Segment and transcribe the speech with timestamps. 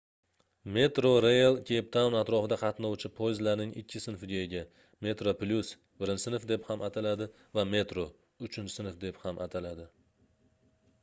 [0.75, 4.63] metrorail keyptaun atrofida qatnovchi poyezdlarning ikki sinfiga ega:
[5.09, 5.71] metroplus
[6.05, 7.29] birinchi sinf deb ham ataladi
[7.61, 8.09] va metro
[8.49, 9.89] uchinchi sinf deb ham ataladi